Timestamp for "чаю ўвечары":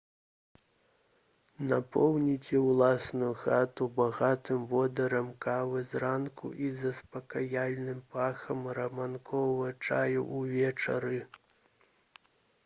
9.87-11.21